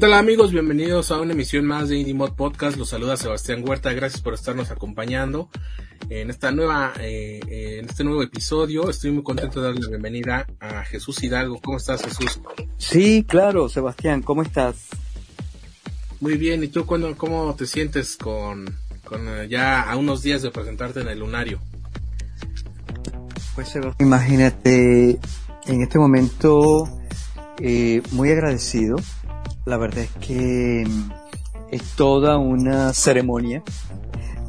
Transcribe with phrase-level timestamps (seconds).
[0.00, 0.50] Tal amigos?
[0.50, 2.78] Bienvenidos a una emisión más de Indie Mod Podcast.
[2.78, 3.92] Los saluda Sebastián Huerta.
[3.92, 5.50] Gracias por estarnos acompañando
[6.08, 8.88] en esta nueva, eh, en este nuevo episodio.
[8.88, 11.60] Estoy muy contento de darle la bienvenida a Jesús Hidalgo.
[11.60, 12.40] ¿Cómo estás, Jesús?
[12.78, 14.22] Sí, claro, Sebastián.
[14.22, 14.86] ¿Cómo estás?
[16.18, 16.64] Muy bien.
[16.64, 21.00] ¿Y tú cuándo, cómo te sientes con, con eh, ya a unos días de presentarte
[21.00, 21.60] en el lunario?
[23.54, 25.20] Pues Sebastián, imagínate,
[25.66, 26.88] en este momento
[27.58, 28.96] eh, muy agradecido
[29.64, 31.10] la verdad es que mm,
[31.70, 33.62] es toda una ceremonia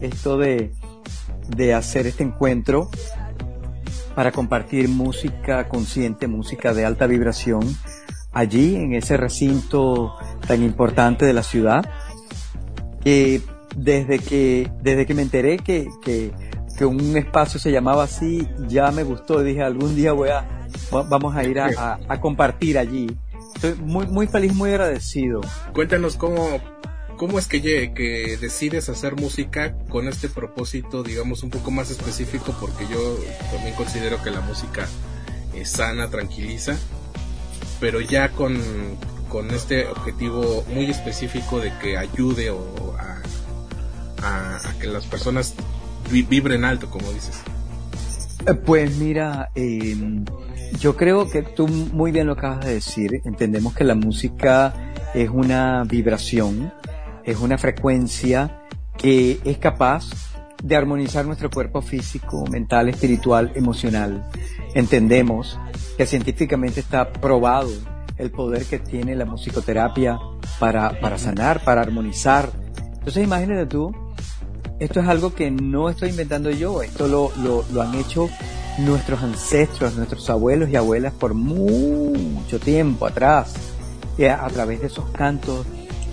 [0.02, 0.72] esto de,
[1.56, 2.90] de hacer este encuentro
[4.16, 7.62] para compartir música consciente, música de alta vibración,
[8.34, 10.16] allí en ese recinto
[10.48, 11.90] tan importante de la ciudad.
[13.04, 13.42] que
[13.76, 16.34] desde que, desde que me enteré que, que,
[16.78, 19.42] que, un espacio se llamaba así, ya me gustó.
[19.42, 20.68] Dije, algún día voy a,
[21.10, 23.08] vamos a ir a, a compartir allí
[23.62, 25.42] Estoy muy, muy feliz, muy agradecido.
[25.72, 26.60] Cuéntanos cómo,
[27.16, 32.56] cómo es que, que decides hacer música con este propósito, digamos, un poco más específico,
[32.60, 33.20] porque yo
[33.52, 34.88] también considero que la música
[35.54, 36.76] es sana, tranquiliza,
[37.80, 38.60] pero ya con,
[39.30, 43.22] con este objetivo muy específico de que ayude o a,
[44.24, 45.54] a, que las personas
[46.10, 47.44] vibren alto, como dices.
[48.48, 49.96] Eh, pues mira, eh,
[50.80, 53.22] yo creo que tú muy bien lo acabas de decir.
[53.26, 54.74] Entendemos que la música
[55.14, 56.74] es una vibración,
[57.24, 58.64] es una frecuencia
[58.98, 60.10] que es capaz
[60.64, 64.26] de armonizar nuestro cuerpo físico, mental, espiritual, emocional.
[64.74, 65.60] Entendemos
[65.98, 67.72] que científicamente está probado
[68.18, 70.20] el poder que tiene la musicoterapia
[70.60, 72.52] para, para sanar, para armonizar.
[72.94, 73.92] Entonces imagínate tú,
[74.80, 78.30] esto es algo que no estoy inventando yo, esto lo, lo, lo han hecho
[78.86, 83.54] nuestros ancestros, nuestros abuelos y abuelas por mucho tiempo atrás,
[84.20, 85.66] a, través de esos cantos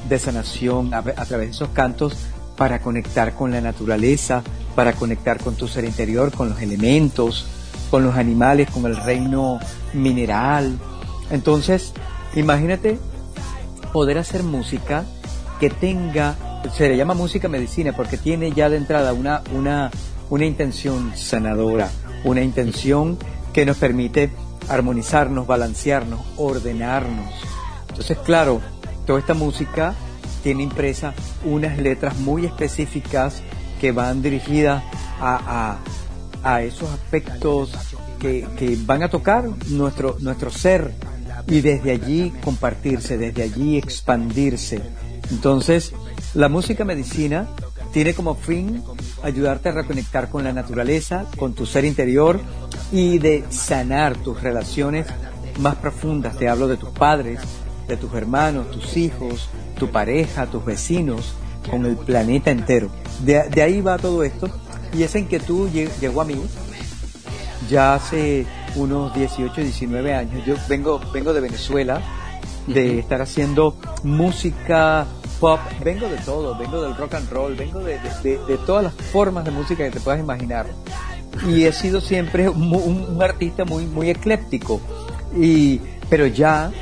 [0.09, 2.17] de sanación, a, a través de esos cantos
[2.57, 4.43] para conectar con la naturaleza,
[4.75, 7.47] para conectar con tu ser interior, con los elementos,
[7.91, 9.59] con los animales, con el reino
[9.93, 10.79] mineral.
[11.31, 11.93] Entonces,
[12.35, 12.99] imagínate
[13.93, 15.05] poder hacer música
[15.61, 16.37] que tenga,
[16.75, 19.91] se le llama música medicina porque tiene ya de entrada una, una,
[20.31, 21.91] una intención sanadora,
[22.25, 23.19] una intención
[23.53, 24.31] que nos permite
[24.69, 27.33] armonizarnos, balancearnos, ordenarnos.
[27.89, 28.61] Entonces, claro,
[29.07, 29.95] toda esta música
[30.43, 31.15] tiene impresa
[31.45, 33.43] unas letras muy específicas
[33.81, 34.83] que van dirigidas
[35.21, 35.79] a,
[36.43, 37.73] a, esos aspectos
[38.19, 40.93] que, que, van a tocar nuestro, nuestro ser
[41.47, 44.81] y desde allí compartirse, desde allí expandirse.
[45.31, 45.93] Entonces,
[46.35, 47.49] la música medicina
[47.99, 48.81] tiene como fin
[49.25, 52.39] ayudarte a reconectar con la naturaleza, con tu ser interior
[52.93, 55.09] y de sanar tus relaciones
[55.59, 56.37] más profundas.
[56.37, 57.41] Te hablo de tus padres,
[57.89, 61.35] de tus hermanos, tus hijos, tu pareja, tus vecinos,
[61.69, 62.89] con el planeta entero.
[63.25, 64.49] De, ahí va todo esto
[64.97, 66.41] y esa inquietud llegó a mí
[67.69, 70.47] ya hace unos 18, 19 años.
[70.47, 72.01] Yo vengo, vengo de Venezuela,
[72.69, 75.05] de estar haciendo música
[75.39, 77.99] pop, vengo de todo, vengo del rock and roll, vengo de,
[78.67, 80.67] todas las formas de música que te puedas imaginar.
[81.47, 84.81] Y he sido siempre un, artista muy, muy ecléptico.
[85.37, 86.73] Y, pero ya,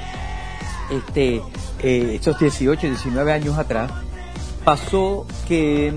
[0.90, 1.42] este,
[1.82, 3.90] eh, estos 18, 19 años atrás,
[4.64, 5.92] pasó que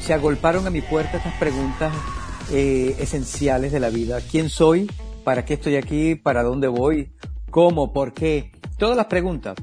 [0.00, 1.92] se agolparon a mi puerta estas preguntas
[2.50, 4.20] eh, esenciales de la vida.
[4.20, 4.90] ¿Quién soy?
[5.24, 6.14] ¿Para qué estoy aquí?
[6.14, 7.12] ¿Para dónde voy?
[7.50, 7.92] ¿Cómo?
[7.92, 8.52] ¿Por qué?
[8.78, 9.54] Todas las preguntas.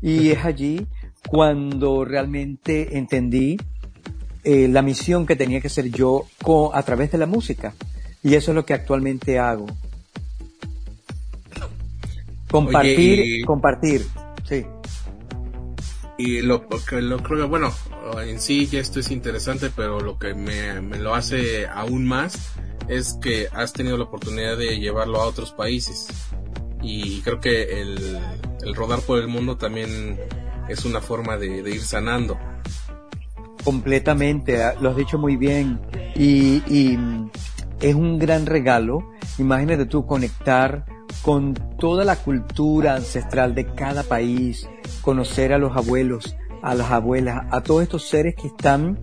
[0.00, 0.86] Y es allí
[1.32, 3.56] cuando realmente entendí
[4.44, 6.26] eh, la misión que tenía que ser yo
[6.74, 7.72] a través de la música.
[8.22, 9.64] Y eso es lo que actualmente hago.
[12.50, 14.06] Compartir, compartir,
[14.46, 14.66] sí.
[16.18, 16.66] Y lo,
[17.00, 17.72] lo creo bueno,
[18.22, 22.52] en sí ya esto es interesante, pero lo que me, me lo hace aún más
[22.88, 26.08] es que has tenido la oportunidad de llevarlo a otros países.
[26.82, 28.20] Y creo que el,
[28.66, 30.18] el rodar por el mundo también
[30.68, 32.38] es una forma de, ir sanando.
[33.64, 35.80] Completamente, ah, lo has dicho muy bien.
[36.14, 37.30] Y, mm,
[37.80, 39.02] es un gran regalo.
[39.38, 40.84] Imagínate tú conectar
[41.22, 44.68] con toda la cultura ancestral de cada país,
[45.02, 48.98] conocer a los abuelos, a las abuelas, a todos estos seres que están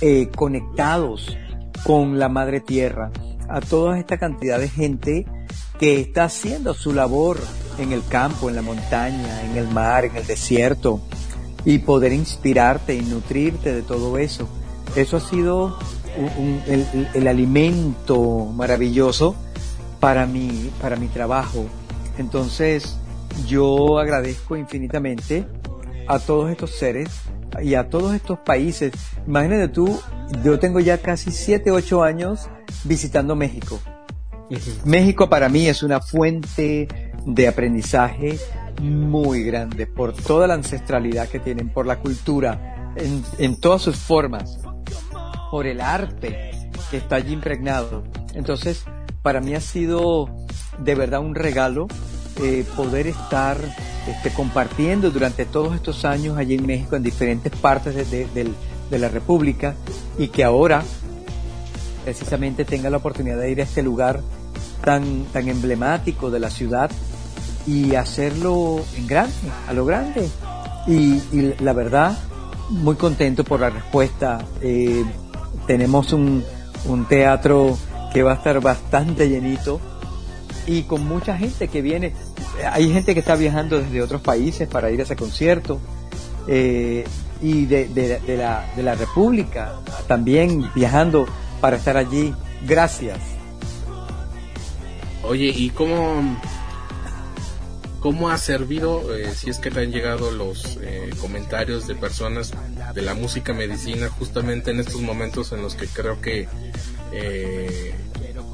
[0.00, 1.36] eh, conectados
[1.84, 3.10] con la madre tierra,
[3.48, 5.26] a toda esta cantidad de gente
[5.78, 7.38] que está haciendo su labor
[7.78, 11.00] en el campo, en la montaña, en el mar, en el desierto,
[11.64, 14.48] y poder inspirarte y nutrirte de todo eso.
[14.94, 15.78] Eso ha sido
[17.14, 19.34] el, alimento maravilloso
[20.00, 21.66] para mi, para mi trabajo.
[22.18, 22.96] Entonces,
[23.46, 25.46] yo agradezco infinitamente
[26.06, 27.08] a todos estos seres
[27.62, 28.92] y a todos estos países.
[29.26, 30.00] Imagínate tú,
[30.44, 32.48] yo tengo ya casi 7, 8 años
[32.84, 33.80] visitando México.
[34.84, 38.38] México para mí es una fuente de aprendizaje
[38.80, 43.96] muy grande por toda la ancestralidad que tienen, por la cultura, en, en todas sus
[43.96, 44.58] formas,
[45.50, 48.04] por el arte que está allí impregnado.
[48.34, 48.84] Entonces,
[49.22, 50.30] para mí ha sido
[50.78, 51.88] de verdad un regalo
[52.42, 53.56] eh, poder estar
[54.08, 58.26] este, compartiendo durante todos estos años allí en México, en diferentes partes de,
[58.90, 59.74] de la República,
[60.18, 60.84] y que ahora
[62.04, 64.20] precisamente tenga la oportunidad de ir a este lugar
[64.84, 66.90] tan, tan emblemático de la ciudad
[67.66, 69.34] y hacerlo en grande,
[69.68, 70.28] a lo grande.
[70.86, 71.20] Y,
[71.60, 72.16] la verdad,
[72.70, 74.44] muy contento por la respuesta.
[74.60, 75.04] Eh,
[75.66, 76.44] tenemos un,
[76.86, 77.76] un teatro
[78.12, 79.80] que va a estar bastante llenito
[80.66, 82.14] y con mucha gente que viene.
[82.72, 85.80] Hay gente que está viajando desde otros países para ir a ese concierto.
[86.48, 87.04] Eh,
[87.42, 89.74] y de, de, la, de la República
[90.06, 91.26] también viajando
[91.60, 92.34] para estar allí.
[92.66, 93.18] Gracias.
[95.22, 96.38] Oye, ¿y cómo,
[98.00, 102.52] cómo ha servido, eh, si es que te han llegado los eh, comentarios de personas
[102.94, 106.48] de la música medicina justamente en estos momentos en los que creo que
[107.12, 107.94] eh,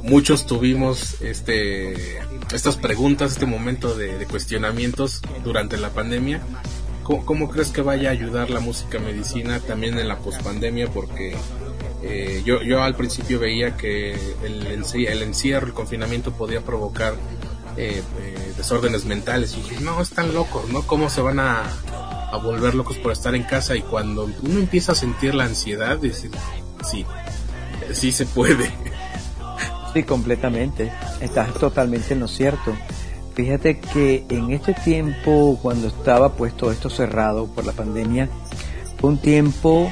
[0.02, 2.20] muchos tuvimos este
[2.52, 6.40] estas preguntas, este momento de, cuestionamientos durante la pandemia?
[7.02, 10.86] ¿Cómo, crees que vaya a ayudar la música medicina también en la pospandemia?
[10.88, 11.34] Porque
[12.02, 14.12] eh, yo, yo al principio veía que
[14.44, 17.14] el, el encierro, el confinamiento podía provocar
[17.76, 19.56] eh, eh, desórdenes mentales.
[19.56, 20.82] Y dije, no, están locos, ¿no?
[20.82, 21.62] ¿Cómo se van a,
[22.30, 23.76] a, volver locos por estar en casa?
[23.76, 26.30] Y cuando uno empieza a sentir la ansiedad, dice,
[26.88, 27.04] sí,
[27.92, 28.70] sí se puede.
[29.92, 30.90] Sí, completamente.
[31.20, 32.74] Estás totalmente en lo cierto.
[33.34, 38.28] Fíjate que en este tiempo, cuando estaba puesto esto cerrado por la pandemia,
[38.98, 39.90] fue un tiempo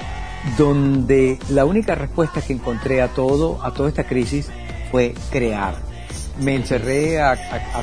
[0.59, 4.51] donde la única respuesta que encontré a todo, a toda esta crisis,
[4.91, 5.90] fue crear.
[6.39, 7.37] Me encerré a,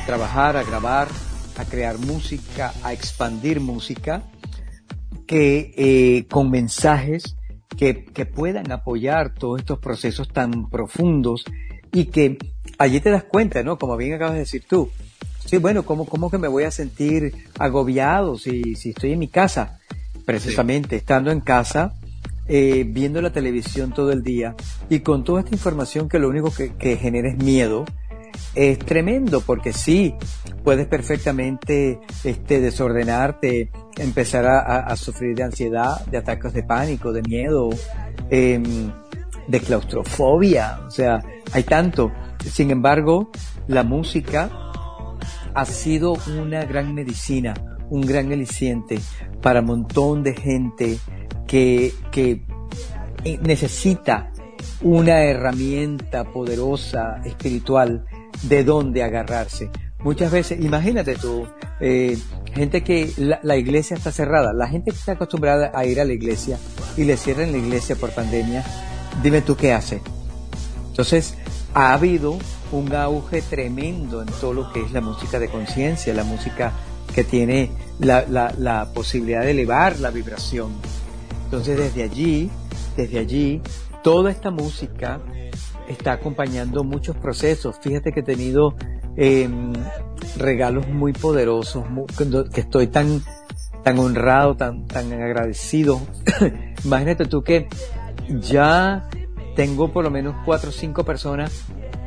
[0.06, 1.08] trabajar, a grabar,
[1.56, 4.22] a crear música, a expandir música,
[5.26, 7.36] que eh, con mensajes
[7.76, 11.44] que, que puedan apoyar todos estos procesos tan profundos
[11.92, 12.38] y que
[12.78, 13.78] allí te das cuenta, ¿no?
[13.78, 14.90] Como bien acabas de decir tú.
[15.44, 19.28] Sí, bueno, ¿cómo, cómo que me voy a sentir agobiado si, si estoy en mi
[19.28, 19.78] casa?
[20.26, 21.94] Precisamente, estando en casa,
[22.48, 24.54] eh, viendo la televisión todo el día
[24.90, 27.86] y con toda esta información que lo único que, que genera es miedo,
[28.54, 30.14] es tremendo porque sí,
[30.64, 37.70] puedes perfectamente este, desordenarte, empezar a, sufrir de ansiedad, de ataques de pánico, de miedo,
[38.30, 38.60] eh,
[39.46, 41.20] de claustrofobia, o sea,
[41.52, 42.12] hay tanto.
[42.44, 43.30] Sin embargo,
[43.66, 44.50] la música
[45.54, 47.54] ha sido una gran medicina,
[47.90, 48.98] un gran aliciente
[49.40, 50.98] para un montón de gente
[51.46, 52.42] que, que
[53.42, 54.32] necesita
[54.82, 58.04] una herramienta poderosa, espiritual,
[58.42, 59.70] de donde agarrarse.
[60.00, 61.46] Muchas veces, imagínate tú,
[61.80, 62.16] eh,
[62.54, 66.04] gente que la, la, iglesia está cerrada, la gente que está acostumbrada a ir a
[66.04, 66.58] la iglesia
[66.96, 68.64] y le cierran la iglesia por pandemia,
[69.22, 70.00] dime tú qué hace.
[70.88, 71.34] Entonces,
[71.74, 72.38] ha habido
[72.72, 76.72] un auge tremendo en todo lo que es la música de conciencia, la música
[77.14, 80.72] que tiene la, la, la, posibilidad de elevar la vibración.
[81.44, 82.50] Entonces, desde allí,
[82.96, 83.62] desde allí,
[84.02, 85.20] toda esta música
[85.88, 87.76] está acompañando muchos procesos.
[87.80, 88.74] Fíjate que he tenido
[89.16, 89.48] eh,
[90.36, 91.84] regalos muy poderosos,
[92.52, 93.22] que estoy tan,
[93.82, 96.00] tan honrado, tan, tan agradecido.
[96.84, 97.68] Imagínate tú que
[98.40, 99.08] ya
[99.56, 101.64] tengo por lo menos cuatro o cinco personas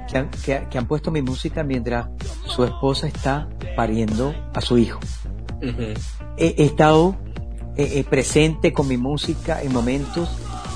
[0.10, 0.30] que han,
[0.70, 2.08] que, han puesto mi música mientras
[2.46, 5.00] su esposa está pariendo a su hijo.
[6.38, 7.16] he, estado
[7.76, 10.30] eh, presente con mi música en momentos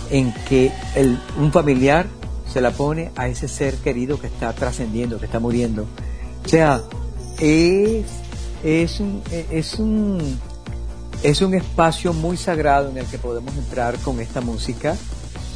[0.10, 2.06] en que el, un familiar
[2.56, 5.86] se la pone a ese ser querido que está trascendiendo, que está muriendo.
[6.46, 6.82] O sea,
[7.38, 8.06] es,
[8.64, 9.22] es, un,
[9.52, 10.40] es, un,
[11.22, 14.96] es un espacio muy sagrado en el que podemos entrar con esta música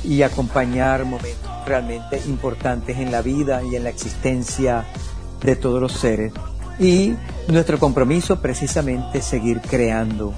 [0.03, 4.85] y acompañar momentos realmente importantes en la vida y en la existencia
[5.41, 6.33] de todos los seres.
[6.79, 7.13] Y
[7.47, 10.33] nuestro compromiso precisamente es seguir creando,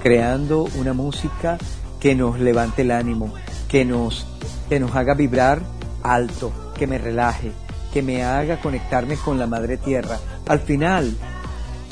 [0.00, 1.58] creando una música
[1.98, 3.34] que nos levante el ánimo,
[3.66, 4.28] que nos,
[4.68, 7.50] que nos haga vibrar alto, que me relaje,
[7.92, 10.20] que me haga conectarme con la madre tierra.
[10.46, 11.16] Al final,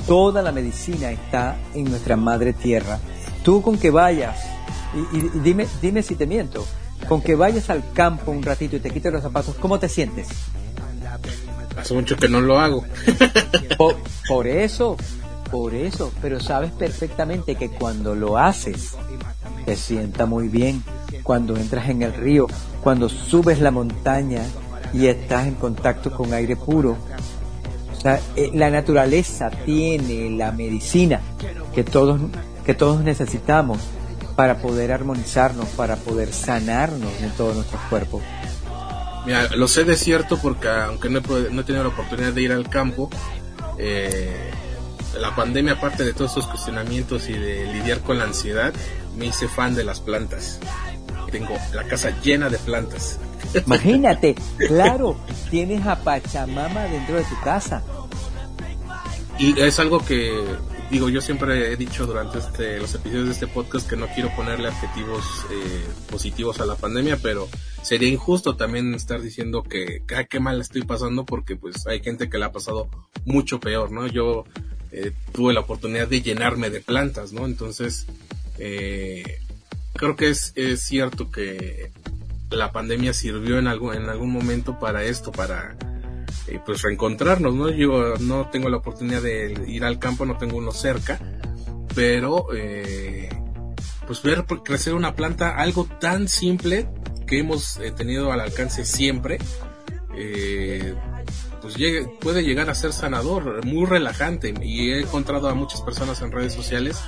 [0.06, 3.00] toda la medicina está en nuestra madre tierra.
[3.42, 4.38] Tú con que vayas,
[5.12, 6.64] y, dime, dime si te miento,
[7.08, 10.28] con que vayas al campo un ratito y te quites los zapatos, ¿cómo te sientes?
[11.76, 12.84] Hace mucho que no lo hago.
[14.28, 14.96] por, eso,
[15.50, 18.92] por eso, pero sabes perfectamente que cuando lo haces,
[19.64, 20.82] te sienta muy bien.
[21.22, 22.46] Cuando entras en el río,
[22.82, 24.42] cuando subes la montaña
[24.92, 26.96] y estás en contacto con aire puro.
[27.96, 31.20] O sea, eh, la naturaleza tiene la medicina
[31.74, 32.20] que todos,
[32.64, 33.78] que todos necesitamos
[34.34, 38.22] para poder armonizarnos, para poder sanarnos en todos nuestros cuerpos.
[39.24, 42.42] Mira, lo sé de cierto porque aunque no he, no he tenido la oportunidad de
[42.42, 43.08] ir al campo,
[43.78, 44.50] eh,
[45.20, 48.72] la pandemia, aparte de todos esos cuestionamientos y de lidiar con la ansiedad,
[49.16, 50.58] me hice fan de las plantas.
[51.32, 53.18] Tengo la casa llena de plantas.
[53.66, 54.36] Imagínate,
[54.68, 55.16] claro,
[55.50, 57.82] tienes a Pachamama dentro de tu casa.
[59.38, 60.30] Y es algo que
[60.92, 64.28] digo, yo siempre he dicho durante este, los episodios de este podcast que no quiero
[64.36, 67.48] ponerle adjetivos eh, positivos a la pandemia, pero
[67.82, 72.28] sería injusto también estar diciendo que, ah, qué mal estoy pasando porque pues hay gente
[72.28, 72.88] que la ha pasado
[73.24, 74.06] mucho peor, ¿no?
[74.06, 74.44] Yo
[74.90, 77.46] eh, tuve la oportunidad de llenarme de plantas, ¿no?
[77.46, 78.04] Entonces,
[78.58, 79.40] eh,
[79.94, 81.92] creo que es, es cierto que
[82.50, 85.76] la pandemia sirvió en algún, en algún momento para esto, para
[86.46, 87.70] eh, pues reencontrarnos, ¿no?
[87.70, 91.18] Yo no tengo la oportunidad de ir al campo, no tengo uno cerca,
[91.94, 93.28] pero eh,
[94.06, 96.88] pues ver crecer una planta, algo tan simple
[97.26, 99.38] que hemos eh, tenido al alcance siempre,
[101.62, 101.76] pues
[102.20, 106.52] puede llegar a ser sanador, muy relajante y he encontrado a muchas personas en redes
[106.52, 107.00] sociales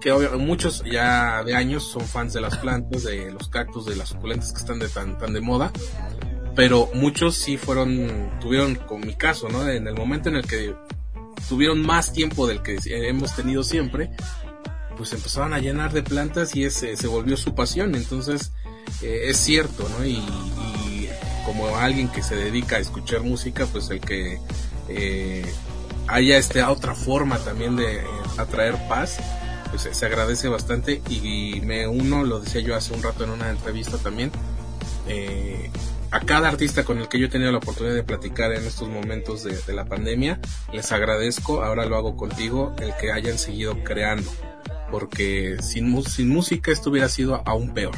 [0.00, 4.10] que muchos ya de años son fans de las plantas, de los cactus, de las
[4.10, 5.72] suculentas que están de tan, tan de moda
[6.54, 9.68] pero muchos sí fueron, tuvieron, con mi caso, ¿no?
[9.68, 10.74] En el momento en el que
[11.48, 14.10] tuvieron más tiempo del que hemos tenido siempre,
[14.96, 17.94] pues empezaron a llenar de plantas y ese se volvió su pasión.
[17.94, 18.52] Entonces,
[19.02, 20.04] eh, es cierto, ¿no?
[20.04, 20.22] Y,
[21.46, 24.38] como alguien que se dedica a escuchar música, pues el que
[24.88, 25.50] eh,
[26.06, 28.04] haya esta otra forma también de eh,
[28.36, 29.18] atraer paz,
[29.70, 33.50] pues se agradece bastante y, me uno, lo decía yo hace un rato en una
[33.50, 34.30] entrevista también,
[35.08, 35.70] eh,
[36.10, 38.88] a cada artista con el que yo he tenido la oportunidad de platicar en estos
[38.88, 40.40] momentos de, la pandemia,
[40.72, 44.28] les agradezco, ahora lo hago contigo, el que hayan seguido creando,
[44.90, 47.94] porque sin, música esto hubiera sido aún peor.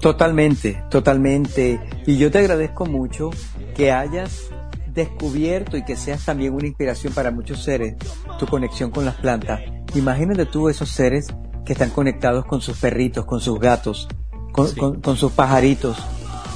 [0.00, 1.80] totalmente, totalmente.
[2.06, 3.30] Y yo te agradezco mucho
[3.74, 4.50] que hayas
[4.86, 7.94] descubierto y que seas también una inspiración para muchos seres
[8.38, 9.60] tu conexión con las plantas.
[9.94, 11.28] Imagínate tú esos seres
[11.64, 14.08] que están conectados con sus perritos, con sus gatos,
[14.52, 15.96] con sus pajaritos,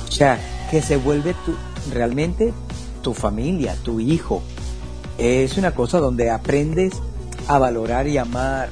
[0.08, 0.38] o sea,
[0.70, 1.54] que se vuelve tu,
[1.92, 2.52] realmente
[3.02, 4.42] tu familia, tu hijo.
[5.18, 6.94] Es una cosa donde aprendes
[7.48, 8.70] a valorar y amar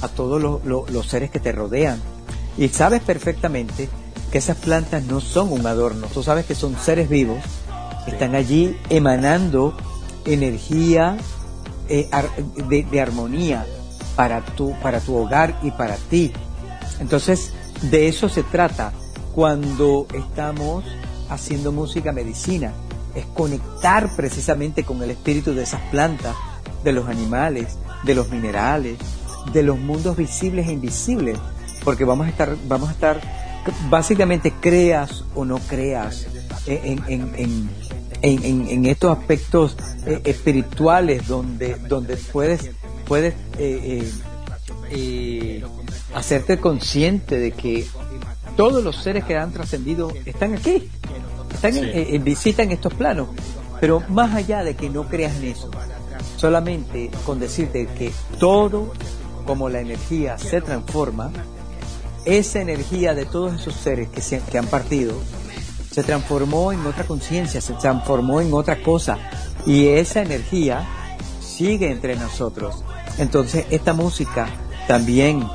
[0.00, 2.00] a todos los seres que te rodean.
[2.58, 3.88] Y sabes perfectamente
[4.30, 7.38] que esas plantas no son un adorno, tú sabes que son seres vivos,
[8.06, 9.76] están allí emanando
[10.24, 11.16] energía
[11.88, 12.08] eh,
[12.68, 13.66] de, de, armonía
[14.16, 16.32] para tu, para tu hogar y para ti.
[17.00, 17.52] Entonces,
[17.90, 18.92] de eso se trata
[19.34, 20.84] cuando estamos
[21.28, 22.72] haciendo música medicina,
[23.14, 26.34] es conectar precisamente con el espíritu de esas plantas,
[26.84, 28.98] de los animales, de los minerales,
[29.52, 31.38] de los mundos visibles e invisibles,
[31.84, 33.20] porque vamos a estar, vamos a estar,
[33.88, 36.26] básicamente creas o no creas
[36.66, 37.70] en, en,
[38.22, 39.76] en, en estos aspectos
[40.06, 42.70] eh, espirituales donde, donde puedes,
[43.06, 44.08] puedes eh,
[44.90, 45.64] eh,
[46.14, 47.86] hacerte consciente de que
[48.56, 50.90] todos los seres que han trascendido están aquí,
[51.52, 53.28] están en, visita en estos planos.
[53.80, 55.70] Pero más allá de que no creas en eso,
[56.36, 58.92] solamente con decirte que todo,
[59.46, 61.32] como la energía se transforma,
[62.24, 65.14] esa energía de todos esos seres que, se, que han partido
[65.92, 69.18] se transformó en otra conciencia, se transformó en otra cosa.
[69.66, 70.88] Y esa energía
[71.40, 72.82] sigue entre nosotros.
[73.18, 74.48] Entonces esta música
[74.88, 75.46] también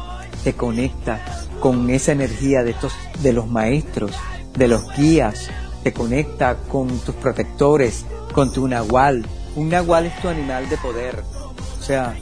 [0.44, 1.20] te conecta
[1.60, 4.12] con esa energía de estos, de los maestros,
[4.56, 5.50] de los guías,
[5.84, 9.26] te conecta con tus protectores, con tu nahual.
[9.56, 11.24] Un nahual es tu animal de poder.
[11.80, 12.16] O sea,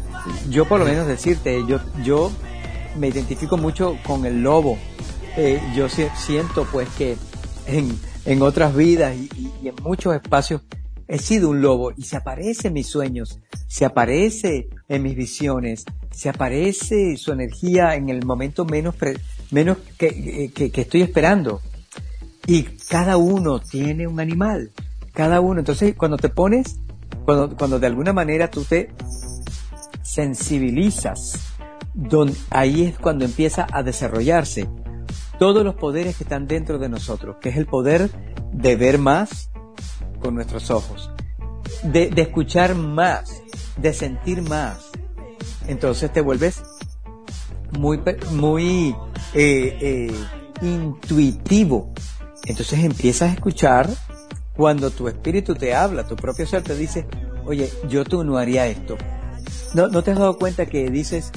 [0.49, 2.31] yo por lo menos decirte, yo, yo
[2.97, 4.77] me identifico mucho con el lobo.
[5.37, 7.17] Eh, yo siento pues que
[7.67, 9.29] en, en otras vidas y,
[9.61, 10.61] y, en muchos espacios
[11.07, 15.85] he sido un lobo y se aparece en mis sueños, se aparece en mis visiones,
[16.11, 18.95] se aparece su energía en el momento menos,
[19.51, 21.61] menos que, que, estoy esperando.
[22.47, 24.71] y cada uno tiene un animal,
[25.13, 25.59] cada uno.
[25.59, 26.79] Entonces, cuando te pones,
[27.25, 28.89] cuando, cuando de alguna manera tú te
[30.03, 31.55] sensibilizas,
[32.49, 34.67] ahí es cuando empieza a desarrollarse
[35.39, 38.09] todos los poderes que están dentro de nosotros, que es el poder
[38.53, 39.49] de ver más
[40.25, 41.11] con nuestros ojos,
[41.83, 43.43] de, escuchar más,
[43.77, 44.89] de sentir más.
[45.67, 46.63] Entonces te vuelves
[47.77, 48.01] muy,
[48.31, 48.95] muy
[49.35, 50.11] eh, eh,
[50.63, 51.93] intuitivo.
[52.43, 53.87] Entonces empiezas a escuchar
[54.57, 57.05] cuando tu espíritu te habla, tu propio ser te dice,
[57.45, 58.97] oye, yo tú no haría esto.
[59.75, 61.31] ¿No, ¿No te has dado cuenta que dices,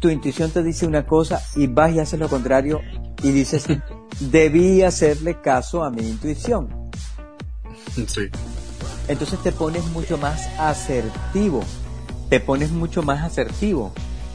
[0.00, 2.80] tu intuición te dice una cosa y vas y haces lo contrario
[3.22, 3.66] y dices,
[4.18, 6.83] debí hacerle caso a mi intuición.
[8.06, 8.28] Sí.
[9.08, 11.62] Entonces te pones mucho más asertivo,
[12.30, 13.92] te pones mucho más asertivo.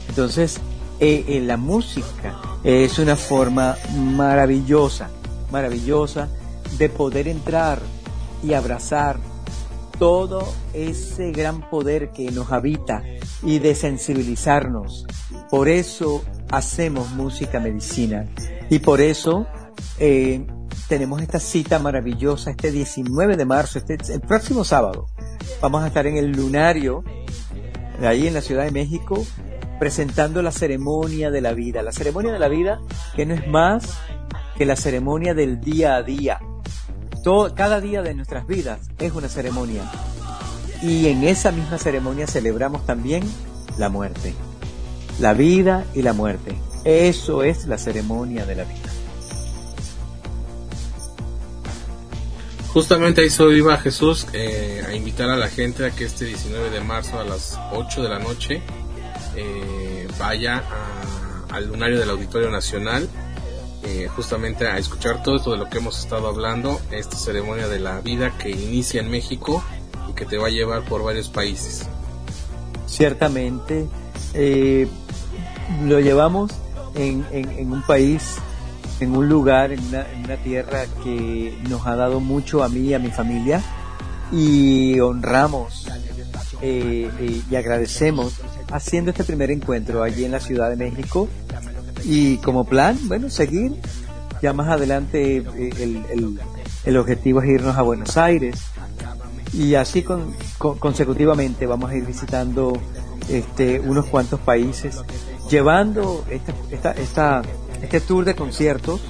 [0.08, 0.60] Entonces,
[1.00, 5.10] eh, eh, la música es una forma maravillosa,
[5.50, 6.28] maravillosa
[6.78, 7.80] de poder entrar
[8.42, 9.18] y abrazar
[9.98, 13.02] todo ese gran poder que nos habita
[13.42, 15.06] y de sensibilizarnos.
[15.50, 18.26] Por eso hacemos música medicina.
[18.70, 19.46] Y por eso
[19.98, 20.46] eh,
[20.90, 25.06] tenemos esta cita maravillosa este 19 de marzo, este, el próximo sábado.
[25.60, 27.04] Vamos a estar en el lunario,
[28.02, 29.24] ahí en la Ciudad de México,
[29.78, 31.84] presentando la ceremonia de la vida.
[31.84, 32.80] La ceremonia de la vida
[33.14, 33.98] que no es más
[34.58, 36.40] que la ceremonia del día a día.
[37.22, 39.84] Todo, cada día de nuestras vidas es una ceremonia.
[40.82, 43.22] Y en esa misma ceremonia celebramos también
[43.78, 44.34] la muerte.
[45.20, 46.56] La vida y la muerte.
[46.82, 48.89] Eso es la ceremonia de la vida.
[52.72, 56.70] Justamente ahí soy iba Jesús eh, a invitar a la gente a que este 19
[56.70, 58.62] de marzo a las 8 de la noche
[59.34, 60.62] eh, vaya
[61.50, 63.08] al lunario del Auditorio Nacional
[63.82, 67.80] eh, justamente a escuchar todo esto de lo que hemos estado hablando, esta ceremonia de
[67.80, 69.64] la vida que inicia en México
[70.08, 71.88] y que te va a llevar por varios países.
[72.86, 73.88] Ciertamente,
[75.84, 76.52] lo llevamos
[76.94, 78.36] en, un país,
[79.00, 82.98] en un lugar, en una, tierra que nos ha dado mucho a mí y a
[82.98, 83.62] mi familia
[84.32, 85.88] y honramos
[86.62, 91.28] eh, eh, y agradecemos haciendo este primer encuentro allí en la Ciudad de México
[92.04, 93.74] y como plan, bueno, seguir.
[94.42, 95.42] Ya más adelante eh,
[95.78, 96.38] el,
[96.84, 98.56] el, objetivo es irnos a Buenos Aires
[99.52, 102.72] y así con, consecutivamente vamos a ir visitando
[103.28, 105.02] este, unos cuantos países
[105.50, 106.24] llevando
[106.70, 107.42] esta, esta,
[107.82, 109.00] este tour de conciertos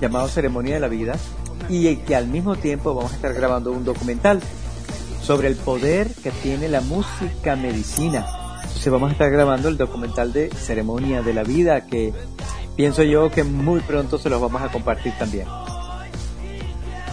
[0.00, 1.16] llamado Ceremonia de la Vida
[1.68, 4.40] y que al mismo tiempo vamos a estar grabando un documental
[5.22, 8.26] sobre el poder que tiene la música medicina.
[8.62, 12.12] Entonces vamos a estar grabando el documental de Ceremonia de la Vida que
[12.76, 15.46] pienso yo que muy pronto se los vamos a compartir también.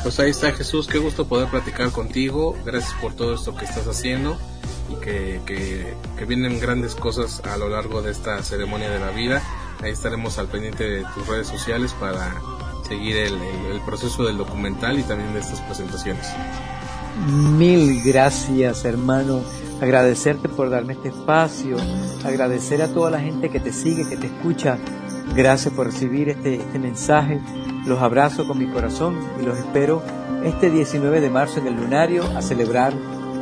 [0.01, 3.85] Pues ahí está Jesús, qué gusto poder platicar contigo, gracias por todo esto que estás
[3.85, 4.37] haciendo
[4.89, 9.41] y que, que, vienen grandes cosas a lo largo de esta ceremonia de la vida.
[9.81, 12.35] Ahí estaremos al pendiente de tus redes sociales para
[12.87, 16.27] seguir el, proceso del documental y también de estas presentaciones.
[17.57, 19.41] Mil gracias, hermano.
[19.81, 21.77] Agradecerte por darme este espacio.
[22.25, 24.77] Agradecer a toda la gente que te sigue, que te escucha.
[25.35, 27.39] Gracias por recibir este, este mensaje.
[27.85, 30.03] Los abrazo con mi corazón y los espero
[30.43, 32.93] este 19 de marzo en el Lunario a celebrar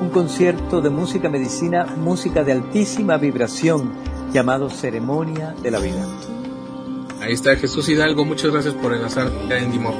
[0.01, 3.91] un concierto de música medicina, música de altísima vibración,
[4.31, 6.05] llamado Ceremonia de la Vida.
[7.21, 9.95] Ahí está Jesús Hidalgo, muchas gracias por enlazar en Dimor.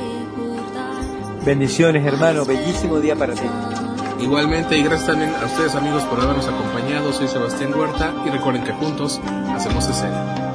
[1.46, 3.48] Bendiciones hermano, bellísimo día para ti.
[4.20, 8.63] Igualmente y gracias también a ustedes amigos por habernos acompañado, soy Sebastián Huerta y recuerden
[8.63, 9.20] que juntos
[9.54, 10.47] hacemos escena.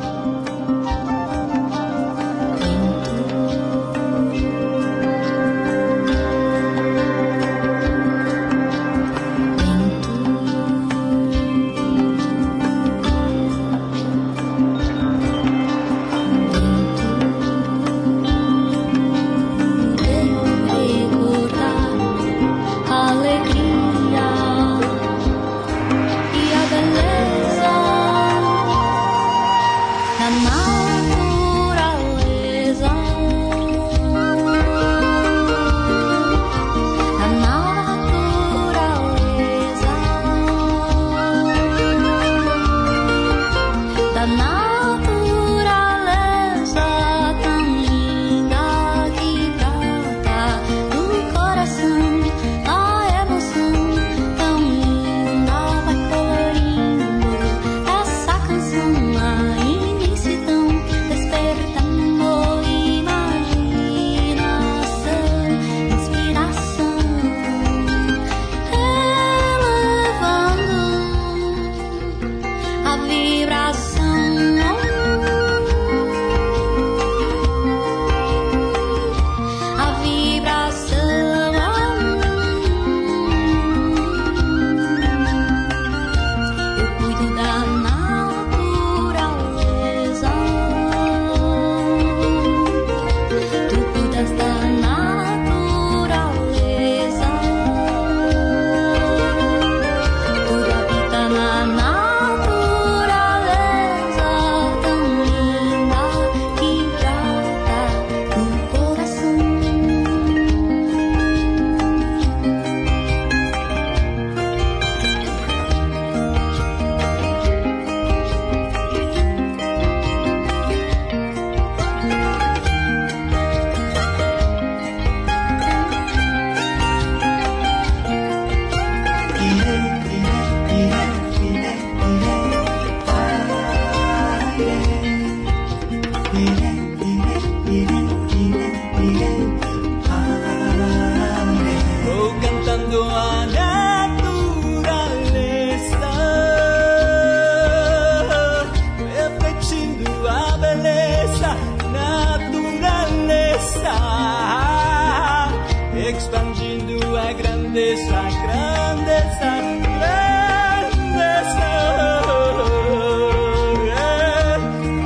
[157.72, 159.50] grandeza, grandeza,
[159.82, 161.70] grandeza.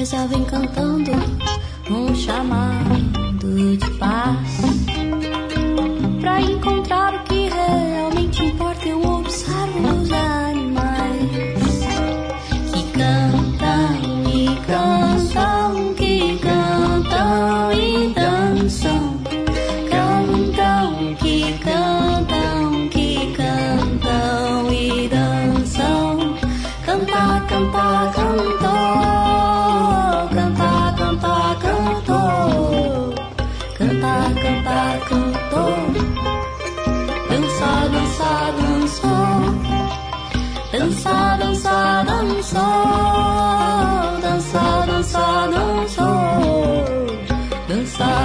[0.09, 1.11] já vem cantando
[1.89, 4.96] um chamado de paz.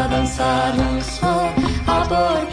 [0.09, 1.01] dançar um
[1.87, 2.52] a amor.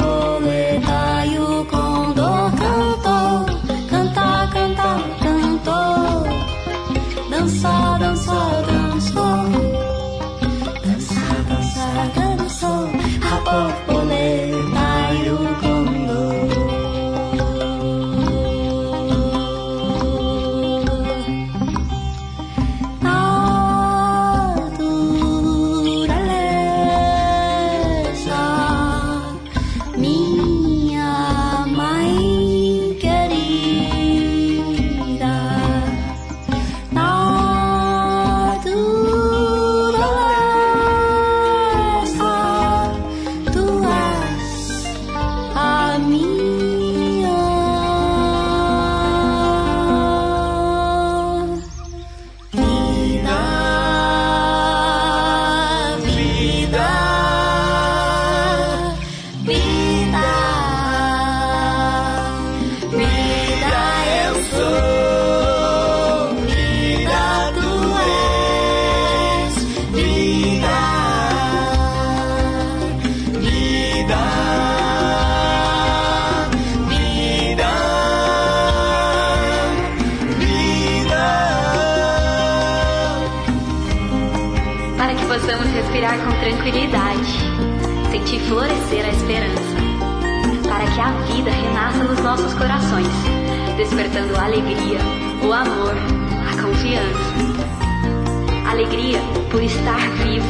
[99.09, 100.45] alegria por estar vivo,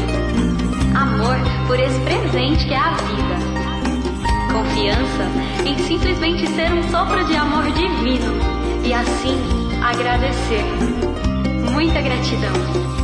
[0.96, 3.36] amor por esse presente que é a vida,
[4.52, 8.34] confiança em simplesmente ser um sopro de amor divino
[8.84, 9.38] e assim
[9.82, 10.66] agradecer.
[11.72, 12.99] Muita gratidão.